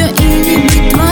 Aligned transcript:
Şu 0.00 0.06
elimi 0.06 0.66
tutma 0.66 1.09